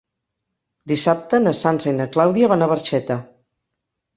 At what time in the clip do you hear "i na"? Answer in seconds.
1.91-2.09